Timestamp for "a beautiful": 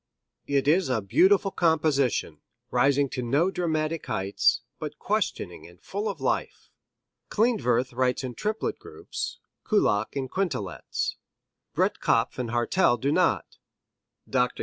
0.89-1.51